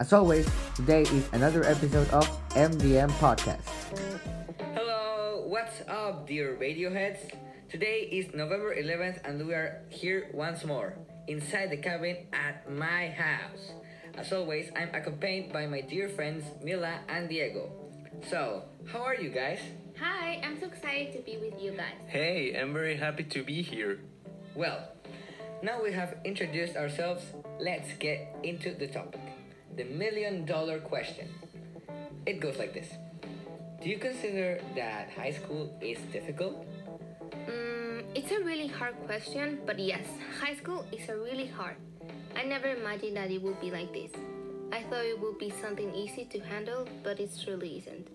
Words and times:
As 0.00 0.14
always, 0.14 0.48
today 0.74 1.02
is 1.02 1.28
another 1.34 1.62
episode 1.62 2.08
of 2.08 2.24
MDM 2.56 3.12
Podcast. 3.20 3.68
Hello, 4.72 5.44
what's 5.46 5.82
up, 5.86 6.26
dear 6.26 6.56
Radioheads? 6.58 7.36
Today 7.68 8.08
is 8.10 8.32
November 8.32 8.74
11th, 8.74 9.20
and 9.28 9.46
we 9.46 9.52
are 9.52 9.82
here 9.90 10.30
once 10.32 10.64
more 10.64 10.96
inside 11.28 11.68
the 11.68 11.76
cabin 11.76 12.16
at 12.32 12.64
my 12.72 13.10
house. 13.10 13.76
As 14.16 14.32
always, 14.32 14.72
I'm 14.74 14.88
accompanied 14.94 15.52
by 15.52 15.66
my 15.66 15.82
dear 15.82 16.08
friends 16.08 16.44
Mila 16.64 17.00
and 17.06 17.28
Diego. 17.28 17.68
So, 18.26 18.62
how 18.90 19.02
are 19.02 19.16
you 19.16 19.28
guys? 19.28 19.60
Hi, 20.00 20.40
I'm 20.42 20.58
so 20.58 20.68
excited 20.68 21.12
to 21.12 21.18
be 21.20 21.36
with 21.36 21.60
you 21.60 21.72
guys. 21.72 22.00
Hey, 22.06 22.56
I'm 22.58 22.72
very 22.72 22.96
happy 22.96 23.24
to 23.24 23.44
be 23.44 23.60
here. 23.60 24.00
Well, 24.54 24.80
now 25.62 25.82
we 25.82 25.92
have 25.92 26.16
introduced 26.24 26.74
ourselves, 26.74 27.22
let's 27.60 27.92
get 27.98 28.34
into 28.42 28.72
the 28.72 28.86
topic 28.86 29.20
the 29.76 29.84
million 29.84 30.44
dollar 30.44 30.78
question. 30.78 31.28
It 32.26 32.40
goes 32.40 32.58
like 32.58 32.74
this 32.74 32.88
Do 33.82 33.88
you 33.88 33.98
consider 33.98 34.60
that 34.76 35.10
high 35.16 35.32
school 35.32 35.72
is 35.80 35.98
difficult? 36.12 36.66
Mm, 37.48 38.04
it's 38.14 38.30
a 38.32 38.40
really 38.40 38.68
hard 38.68 38.94
question, 39.06 39.60
but 39.66 39.78
yes, 39.78 40.06
high 40.40 40.54
school 40.54 40.84
is 40.92 41.08
a 41.08 41.16
really 41.16 41.46
hard. 41.46 41.76
I 42.36 42.44
never 42.44 42.68
imagined 42.68 43.16
that 43.16 43.30
it 43.30 43.42
would 43.42 43.60
be 43.60 43.70
like 43.70 43.92
this. 43.92 44.12
I 44.72 44.82
thought 44.84 45.04
it 45.04 45.18
would 45.18 45.38
be 45.38 45.50
something 45.50 45.92
easy 45.94 46.24
to 46.26 46.38
handle, 46.40 46.86
but 47.02 47.18
it 47.18 47.30
truly 47.42 47.78
isn't. 47.78 48.06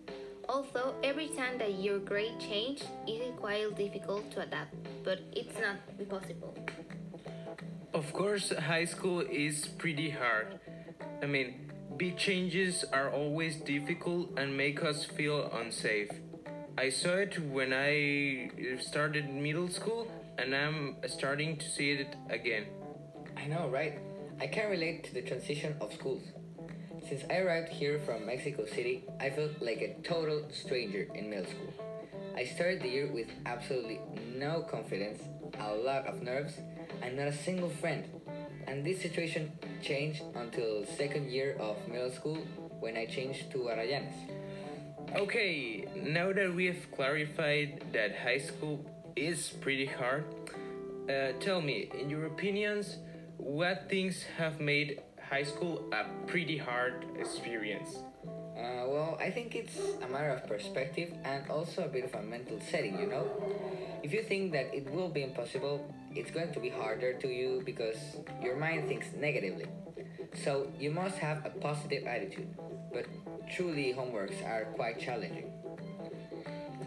Also, 0.48 0.94
every 1.04 1.28
time 1.30 1.58
that 1.58 1.80
your 1.80 2.00
grade 2.00 2.40
change, 2.40 2.84
it 3.08 3.20
is 3.20 3.34
quite 3.40 3.76
difficult 3.76 4.32
to 4.32 4.42
adapt, 4.42 4.76
but 5.04 5.20
it's 5.34 5.58
not 5.60 5.78
impossible. 6.00 6.56
Of 7.94 8.14
course, 8.14 8.54
high 8.54 8.86
school 8.86 9.22
is 9.22 9.68
pretty 9.68 10.10
hard. 10.10 10.60
I 11.22 11.26
mean, 11.28 11.72
big 11.98 12.18
changes 12.18 12.84
are 12.92 13.10
always 13.10 13.58
difficult 13.58 14.38
and 14.38 14.56
make 14.56 14.84
us 14.84 15.06
feel 15.06 15.50
unsafe. 15.54 16.12
I 16.78 16.90
saw 16.90 17.16
it 17.16 17.40
when 17.40 17.72
I 17.72 18.50
uh, 18.50 18.82
started 18.82 19.30
middle 19.30 19.70
school, 19.70 20.12
and 20.38 20.54
I'm 20.54 20.98
starting 21.08 21.58
to 21.58 21.70
see 21.70 21.92
it 21.92 22.16
again. 22.30 22.66
I 23.38 23.48
know, 23.48 23.70
right? 23.70 24.00
I 24.42 24.48
can 24.48 24.70
relate 24.70 25.06
to 25.06 25.14
the 25.14 25.22
transition 25.22 25.76
of 25.80 25.94
schools. 25.94 26.24
Since 27.08 27.24
I 27.30 27.38
arrived 27.38 27.70
here 27.70 28.00
from 28.00 28.26
Mexico 28.26 28.66
City, 28.66 29.06
I 29.20 29.30
felt 29.30 29.62
like 29.62 29.82
a 29.82 29.96
total 30.04 30.44
stranger 30.52 31.08
in 31.16 31.30
middle 31.30 31.46
school. 31.46 31.74
I 32.36 32.44
started 32.44 32.82
the 32.82 32.90
year 32.90 33.12
with 33.12 33.28
absolutely 33.46 34.02
no 34.36 34.64
confidence, 34.70 35.22
a 35.60 35.74
lot 35.74 36.08
of 36.08 36.22
nerves, 36.22 36.56
and 37.02 37.16
not 37.16 37.28
a 37.28 37.34
single 37.34 37.70
friend. 37.70 38.04
And 38.68 38.84
this 38.86 39.02
situation 39.02 39.54
changed 39.86 40.24
until 40.36 40.84
second 40.98 41.30
year 41.30 41.56
of 41.60 41.78
middle 41.88 42.10
school 42.10 42.40
when 42.80 42.98
I 42.98 43.06
changed 43.06 43.52
to 43.52 43.70
Arayanes. 43.70 44.18
Okay, 45.16 45.86
now 45.96 46.34
that 46.34 46.54
we 46.54 46.66
have 46.66 46.92
clarified 46.92 47.86
that 47.94 48.18
high 48.18 48.40
school 48.40 48.84
is 49.16 49.50
pretty 49.62 49.86
hard, 49.86 50.26
uh, 51.08 51.34
tell 51.40 51.62
me, 51.62 51.90
in 51.94 52.10
your 52.10 52.26
opinions, 52.26 52.98
what 53.38 53.88
things 53.88 54.24
have 54.38 54.60
made 54.60 55.02
high 55.22 55.44
school 55.44 55.86
a 55.94 56.06
pretty 56.26 56.58
hard 56.58 57.06
experience? 57.20 58.00
Uh, 58.56 58.88
well, 58.88 59.18
I 59.20 59.32
think 59.32 59.54
it's 59.54 59.78
a 60.02 60.08
matter 60.08 60.30
of 60.30 60.48
perspective 60.48 61.12
and 61.26 61.50
also 61.50 61.84
a 61.84 61.88
bit 61.90 62.06
of 62.06 62.16
a 62.16 62.22
mental 62.22 62.58
setting, 62.62 62.98
you 62.98 63.08
know? 63.08 63.28
If 64.02 64.14
you 64.14 64.24
think 64.24 64.54
that 64.54 64.74
it 64.74 64.90
will 64.90 65.10
be 65.10 65.24
impossible, 65.24 65.94
it's 66.16 66.32
going 66.32 66.54
to 66.54 66.60
be 66.62 66.70
harder 66.70 67.14
to 67.14 67.28
you 67.28 67.62
because 67.66 67.98
your 68.42 68.56
mind 68.56 68.88
thinks 68.88 69.08
negatively. 69.14 69.66
So 70.44 70.72
you 70.80 70.92
must 70.92 71.18
have 71.18 71.46
a 71.46 71.50
positive 71.50 72.08
attitude. 72.08 72.48
But 72.94 73.08
truly, 73.54 73.94
homeworks 73.94 74.42
are 74.46 74.66
quite 74.76 75.00
challenging. 75.00 75.52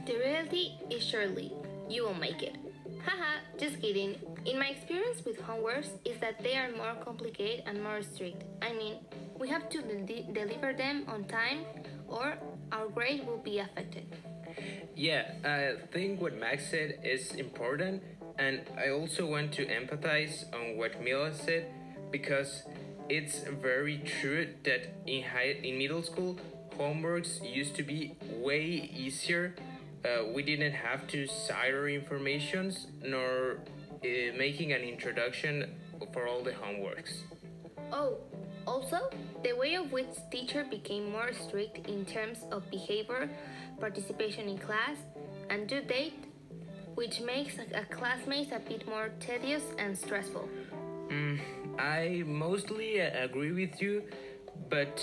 The 0.06 0.16
reality 0.16 0.72
is 0.90 1.02
surely 1.02 1.52
you 1.88 2.04
will 2.04 2.14
make 2.14 2.42
it. 2.42 2.56
Haha, 3.04 3.40
just 3.58 3.80
kidding. 3.80 4.16
In 4.46 4.58
my 4.58 4.68
experience 4.68 5.24
with 5.24 5.40
homeworks 5.42 5.90
is 6.04 6.18
that 6.20 6.42
they 6.42 6.56
are 6.56 6.70
more 6.72 6.94
complicated 7.04 7.64
and 7.66 7.82
more 7.82 8.02
strict. 8.02 8.44
I 8.62 8.72
mean, 8.72 8.96
we 9.38 9.48
have 9.48 9.68
to 9.70 9.82
de- 9.82 10.26
deliver 10.32 10.72
them 10.72 11.04
on 11.08 11.24
time 11.24 11.64
or 12.08 12.34
our 12.72 12.88
grade 12.88 13.26
will 13.26 13.38
be 13.38 13.58
affected. 13.58 14.06
Yeah, 14.94 15.30
I 15.44 15.76
think 15.92 16.20
what 16.20 16.36
Max 16.36 16.70
said 16.70 16.98
is 17.04 17.32
important, 17.32 18.02
and 18.38 18.62
I 18.76 18.90
also 18.90 19.26
want 19.26 19.52
to 19.52 19.66
empathize 19.66 20.52
on 20.52 20.76
what 20.76 21.00
Mila 21.00 21.32
said 21.32 21.66
because 22.10 22.64
it's 23.08 23.40
very 23.62 23.98
true 23.98 24.48
that 24.64 24.94
in 25.06 25.22
high 25.22 25.56
in 25.62 25.78
middle 25.78 26.02
school 26.02 26.38
homeworks 26.78 27.38
used 27.42 27.74
to 27.76 27.82
be 27.82 28.16
way 28.36 28.90
easier. 28.94 29.54
Uh, 30.04 30.24
we 30.34 30.42
didn't 30.42 30.72
have 30.72 31.06
to 31.08 31.26
cite 31.26 31.74
our 31.74 31.88
informations 31.88 32.86
nor 33.02 33.58
uh, 34.04 34.08
making 34.36 34.72
an 34.72 34.82
introduction 34.82 35.74
for 36.12 36.28
all 36.28 36.42
the 36.42 36.52
homeworks. 36.52 37.22
Oh, 37.92 38.18
also, 38.68 39.00
the 39.42 39.54
way 39.54 39.74
of 39.74 39.90
which 39.90 40.14
teacher 40.30 40.62
became 40.76 41.10
more 41.10 41.32
strict 41.32 41.88
in 41.88 42.04
terms 42.04 42.38
of 42.52 42.70
behavior, 42.70 43.30
participation 43.80 44.48
in 44.48 44.58
class, 44.58 44.98
and 45.48 45.66
due 45.66 45.80
date, 45.80 46.24
which 46.94 47.20
makes 47.20 47.54
a 47.82 47.84
classmate 47.96 48.52
a 48.52 48.58
bit 48.58 48.86
more 48.86 49.08
tedious 49.20 49.62
and 49.78 49.96
stressful. 49.96 50.46
Mm, 51.08 51.40
I 51.78 52.22
mostly 52.26 52.98
agree 52.98 53.52
with 53.52 53.80
you, 53.80 54.02
but 54.68 54.96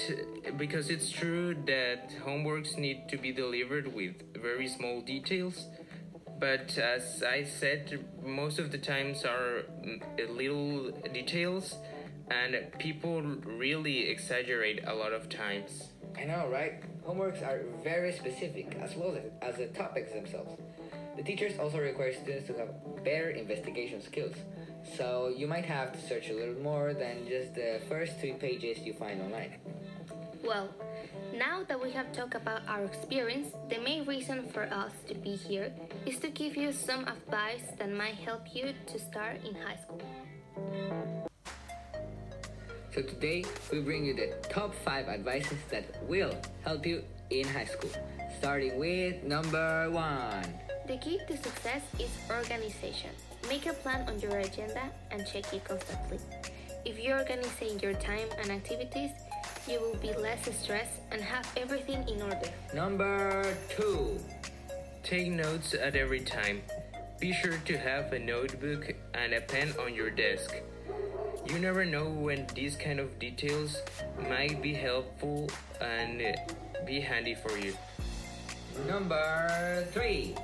because 0.57 0.89
it's 0.89 1.09
true 1.09 1.55
that 1.65 2.11
homeworks 2.23 2.77
need 2.77 3.09
to 3.09 3.17
be 3.17 3.31
delivered 3.31 3.87
with 3.99 4.15
very 4.49 4.67
small 4.67 5.01
details. 5.01 5.67
But 6.39 6.77
as 6.77 7.23
I 7.23 7.43
said, 7.43 8.05
most 8.21 8.59
of 8.59 8.71
the 8.71 8.77
times 8.77 9.23
are 9.25 9.63
mm, 9.83 10.01
little 10.29 10.91
details, 11.13 11.77
and 12.29 12.55
people 12.79 13.21
really 13.21 14.09
exaggerate 14.09 14.81
a 14.87 14.93
lot 14.93 15.13
of 15.13 15.29
times. 15.29 15.89
I 16.17 16.23
know, 16.25 16.47
right? 16.51 16.83
Homeworks 17.05 17.43
are 17.43 17.63
very 17.83 18.11
specific 18.11 18.77
as 18.81 18.95
well 18.95 19.17
as 19.41 19.57
the 19.57 19.67
topics 19.67 20.11
themselves. 20.13 20.59
The 21.17 21.23
teachers 21.23 21.57
also 21.59 21.79
require 21.79 22.13
students 22.13 22.47
to 22.47 22.53
have 22.57 23.03
better 23.03 23.29
investigation 23.29 24.01
skills, 24.01 24.35
so 24.97 25.33
you 25.35 25.47
might 25.47 25.65
have 25.65 25.93
to 25.93 26.07
search 26.07 26.29
a 26.29 26.33
little 26.33 26.61
more 26.61 26.93
than 26.93 27.27
just 27.27 27.55
the 27.55 27.79
first 27.87 28.19
three 28.19 28.33
pages 28.33 28.79
you 28.79 28.93
find 28.93 29.21
online. 29.21 29.55
Well, 30.43 30.69
now 31.33 31.63
that 31.63 31.81
we 31.81 31.91
have 31.91 32.11
talked 32.11 32.35
about 32.35 32.61
our 32.67 32.83
experience, 32.83 33.53
the 33.69 33.79
main 33.79 34.05
reason 34.05 34.47
for 34.53 34.63
us 34.63 34.91
to 35.07 35.15
be 35.15 35.35
here 35.35 35.71
is 36.05 36.19
to 36.19 36.29
give 36.29 36.55
you 36.55 36.71
some 36.71 37.07
advice 37.07 37.63
that 37.77 37.91
might 37.91 38.15
help 38.15 38.53
you 38.53 38.73
to 38.87 38.99
start 38.99 39.43
in 39.45 39.55
high 39.55 39.77
school. 39.77 40.01
So 42.95 43.01
today 43.01 43.43
we 43.73 43.81
bring 43.81 44.05
you 44.05 44.13
the 44.15 44.31
top 44.47 44.73
5 44.73 45.09
advices 45.09 45.59
that 45.69 45.83
will 46.07 46.31
help 46.63 46.85
you 46.85 47.03
in 47.29 47.45
high 47.45 47.65
school. 47.65 47.91
Starting 48.39 48.79
with 48.79 49.21
number 49.21 49.91
1. 49.91 50.45
The 50.87 50.95
key 51.03 51.19
to 51.27 51.35
success 51.35 51.81
is 51.99 52.07
organization. 52.31 53.09
Make 53.49 53.65
a 53.65 53.73
plan 53.73 54.07
on 54.07 54.17
your 54.21 54.39
agenda 54.39 54.87
and 55.11 55.27
check 55.27 55.51
it 55.51 55.65
constantly. 55.65 56.19
If 56.85 56.97
you 56.97 57.11
organize 57.11 57.83
your 57.83 57.95
time 57.95 58.29
and 58.39 58.49
activities, 58.49 59.11
you 59.67 59.81
will 59.81 59.99
be 59.99 60.13
less 60.13 60.47
stressed 60.55 61.01
and 61.11 61.19
have 61.19 61.51
everything 61.57 62.07
in 62.07 62.21
order. 62.21 62.47
Number 62.73 63.57
2. 63.75 64.17
Take 65.03 65.27
notes 65.27 65.73
at 65.73 65.97
every 65.97 66.21
time. 66.21 66.61
Be 67.19 67.33
sure 67.33 67.57
to 67.57 67.77
have 67.77 68.13
a 68.13 68.19
notebook 68.19 68.95
and 69.13 69.33
a 69.33 69.41
pen 69.41 69.73
on 69.83 69.93
your 69.93 70.09
desk. 70.09 70.55
You 71.47 71.59
never 71.59 71.85
know 71.85 72.09
when 72.09 72.47
these 72.55 72.75
kind 72.75 72.99
of 72.99 73.19
details 73.19 73.77
might 74.27 74.61
be 74.61 74.73
helpful 74.73 75.49
and 75.79 76.35
be 76.85 76.99
handy 76.99 77.35
for 77.35 77.57
you. 77.57 77.73
Number 78.87 79.85
3. 79.93 80.35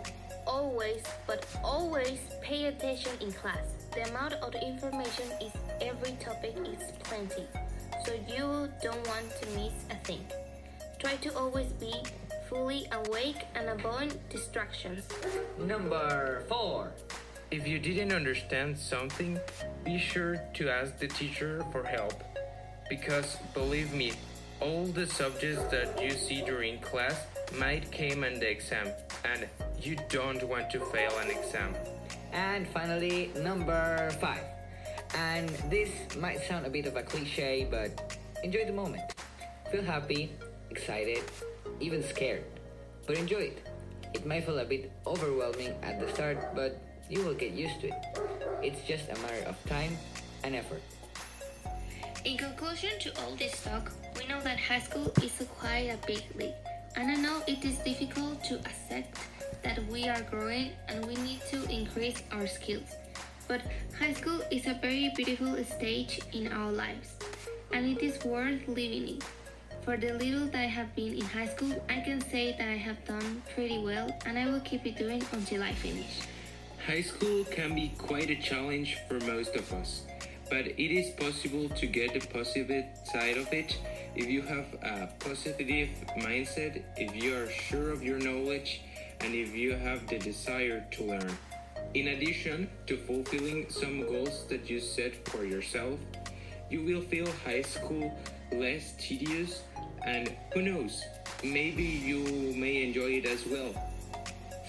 Always, 0.46 1.04
but 1.28 1.46
always 1.64 2.20
pay 2.42 2.66
attention 2.66 3.12
in 3.20 3.32
class. 3.34 3.66
The 3.94 4.10
amount 4.10 4.34
of 4.36 4.54
information 4.56 5.26
is 5.42 5.52
every 5.82 6.14
topic 6.20 6.56
is 6.66 6.94
plenty, 7.04 7.48
so 8.06 8.14
you 8.28 8.70
don't 8.82 9.08
want 9.08 9.26
to 9.42 9.50
miss 9.58 9.74
a 9.90 9.96
thing. 10.06 10.26
Try 11.00 11.16
to 11.18 11.36
always 11.36 11.74
be 11.74 11.94
fully 12.48 12.88
awake 12.92 13.48
and 13.56 13.70
avoid 13.70 14.18
distractions. 14.30 15.08
Number 15.58 16.44
4. 16.48 16.92
If 17.52 17.68
you 17.68 17.80
didn't 17.80 18.14
understand 18.14 18.78
something, 18.78 19.38
be 19.84 20.00
sure 20.00 20.38
to 20.54 20.70
ask 20.70 20.98
the 21.00 21.10
teacher 21.10 21.62
for 21.74 21.84
help. 21.84 22.24
Because 22.90 23.36
believe 23.54 23.94
me, 23.94 24.14
all 24.62 24.86
the 24.86 25.06
subjects 25.06 25.62
that 25.66 26.02
you 26.02 26.12
see 26.12 26.42
during 26.46 26.80
class 26.80 27.26
might 27.60 27.92
come 27.92 28.24
in 28.24 28.40
the 28.40 28.50
exam, 28.50 28.88
and 29.26 29.50
you 29.82 29.98
don't 30.08 30.42
want 30.48 30.70
to 30.72 30.80
fail 30.96 31.12
an 31.20 31.30
exam. 31.30 31.76
And 32.32 32.66
finally, 32.70 33.32
number 33.36 34.10
5. 34.22 34.40
And 35.16 35.50
this 35.70 35.90
might 36.16 36.40
sound 36.40 36.66
a 36.66 36.70
bit 36.70 36.86
of 36.86 36.96
a 36.96 37.04
cliche, 37.04 37.68
but 37.70 38.18
enjoy 38.46 38.64
the 38.64 38.72
moment. 38.72 39.12
Feel 39.74 39.84
happy, 39.84 40.32
excited, 40.70 41.20
even 41.82 42.02
scared. 42.02 42.46
But 43.06 43.18
enjoy 43.18 43.52
it. 43.52 43.68
It 44.14 44.26
might 44.26 44.46
feel 44.46 44.60
a 44.60 44.66
bit 44.66 44.90
overwhelming 45.06 45.76
at 45.84 46.00
the 46.00 46.08
start, 46.14 46.56
but 46.56 46.80
you 47.12 47.22
will 47.26 47.36
get 47.36 47.52
used 47.52 47.82
to 47.82 47.88
it. 47.88 48.06
It's 48.64 48.88
just 48.88 49.12
a 49.12 49.20
matter 49.20 49.44
of 49.46 49.60
time 49.68 49.98
and 50.44 50.56
effort. 50.56 50.82
In 52.24 52.38
conclusion 52.38 52.92
to 53.02 53.10
all 53.20 53.36
this 53.36 53.62
talk, 53.64 53.92
we 54.18 54.26
know 54.28 54.40
that 54.42 54.60
high 54.60 54.80
school 54.80 55.12
is 55.22 55.34
quite 55.60 55.92
a 55.92 55.98
big 56.08 56.24
leap, 56.38 56.56
and 56.96 57.12
I 57.12 57.16
know 57.16 57.44
it 57.48 57.66
is 57.66 57.78
difficult 57.80 58.44
to 58.46 58.56
accept 58.60 59.20
that 59.64 59.86
we 59.88 60.08
are 60.08 60.22
growing 60.22 60.72
and 60.88 61.06
we 61.06 61.16
need 61.16 61.42
to 61.50 61.60
increase 61.70 62.24
our 62.32 62.48
skills. 62.48 62.96
But 63.48 63.62
high 64.00 64.14
school 64.14 64.40
is 64.50 64.68
a 64.68 64.76
very 64.76 65.12
beautiful 65.16 65.58
stage 65.66 66.22
in 66.32 66.48
our 66.54 66.72
lives, 66.72 67.18
and 67.74 67.86
it 67.86 68.02
is 68.02 68.24
worth 68.24 68.66
living 68.68 69.08
in. 69.08 69.20
For 69.82 69.98
the 69.98 70.14
little 70.14 70.46
that 70.46 70.62
I 70.62 70.70
have 70.70 70.96
been 70.96 71.16
in 71.16 71.26
high 71.26 71.48
school, 71.48 71.74
I 71.90 72.00
can 72.00 72.22
say 72.22 72.56
that 72.58 72.70
I 72.70 72.78
have 72.78 73.04
done 73.04 73.42
pretty 73.54 73.80
well, 73.80 74.16
and 74.26 74.38
I 74.38 74.46
will 74.46 74.62
keep 74.62 74.86
it 74.86 74.96
doing 74.96 75.26
until 75.34 75.64
I 75.64 75.74
finish. 75.74 76.22
High 76.88 77.04
school 77.04 77.44
can 77.46 77.76
be 77.76 77.94
quite 77.98 78.32
a 78.32 78.36
challenge 78.36 78.98
for 79.08 79.20
most 79.20 79.56
of 79.56 79.72
us, 79.72 80.02
but 80.50 80.66
it 80.66 80.92
is 80.92 81.12
possible 81.12 81.70
to 81.70 81.86
get 81.86 82.14
the 82.14 82.28
positive 82.28 82.86
side 83.06 83.38
of 83.38 83.54
it 83.54 83.78
if 84.16 84.28
you 84.28 84.42
have 84.42 84.66
a 84.82 85.10
positive 85.20 85.90
mindset, 86.18 86.82
if 86.98 87.16
you 87.16 87.36
are 87.36 87.48
sure 87.50 87.92
of 87.92 88.04
your 88.04 88.18
knowledge, 88.18 88.82
and 89.20 89.36
if 89.36 89.56
you 89.56 89.74
have 89.76 90.08
the 90.08 90.18
desire 90.18 90.84
to 90.92 91.04
learn. 91.04 91.38
In 91.94 92.08
addition 92.08 92.68
to 92.88 92.98
fulfilling 92.98 93.70
some 93.70 94.02
goals 94.02 94.48
that 94.50 94.68
you 94.68 94.80
set 94.80 95.28
for 95.30 95.46
yourself, 95.46 96.00
you 96.72 96.84
will 96.84 97.02
feel 97.02 97.32
high 97.46 97.62
school 97.62 98.12
less 98.52 98.94
tedious 98.98 99.62
and 100.04 100.36
who 100.52 100.64
knows, 100.64 101.04
maybe 101.44 101.84
you 101.84 102.54
may 102.56 102.84
enjoy 102.84 103.22
it 103.22 103.28
as 103.28 103.46
well. 103.46 103.72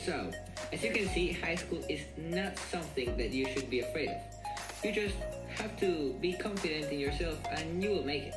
So, 0.05 0.31
as 0.70 0.82
you 0.82 0.93
can 0.93 1.09
see, 1.09 1.32
high 1.32 1.56
school 1.56 1.82
is 1.88 2.03
not 2.17 2.59
something 2.70 3.17
that 3.17 3.31
you 3.31 3.47
should 3.50 3.69
be 3.69 3.81
afraid 3.81 4.11
of. 4.11 4.20
You 4.85 4.93
just 4.93 5.17
have 5.56 5.76
to 5.81 6.14
be 6.20 6.32
confident 6.32 6.93
in 6.93 6.99
yourself 6.99 7.38
and 7.50 7.82
you 7.82 7.91
will 7.91 8.05
make 8.05 8.31
it. 8.31 8.35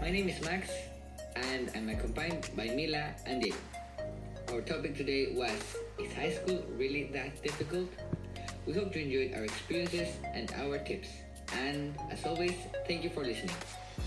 My 0.00 0.10
name 0.10 0.28
is 0.28 0.40
Max 0.42 0.70
and 1.36 1.70
I'm 1.74 1.88
accompanied 1.88 2.48
by 2.56 2.68
Mila 2.74 3.14
and 3.26 3.42
Diego. 3.42 3.58
Our 4.52 4.60
topic 4.62 4.96
today 4.96 5.34
was 5.36 5.52
Is 5.98 6.12
high 6.14 6.30
school 6.30 6.62
really 6.78 7.10
that 7.12 7.42
difficult? 7.42 7.90
We 8.66 8.72
hope 8.72 8.94
you 8.94 9.02
enjoyed 9.02 9.34
our 9.34 9.44
experiences 9.44 10.14
and 10.22 10.52
our 10.54 10.78
tips. 10.78 11.08
And 11.52 11.96
as 12.10 12.24
always, 12.24 12.54
thank 12.86 13.02
you 13.02 13.10
for 13.10 13.24
listening. 13.24 13.56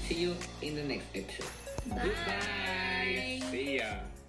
See 0.07 0.15
you 0.15 0.35
in 0.61 0.75
the 0.75 0.83
next 0.83 1.07
episode. 1.13 1.51
Bye. 1.89 3.41
See 3.51 3.77
ya. 3.77 4.20